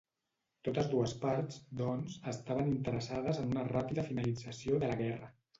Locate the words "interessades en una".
2.73-3.67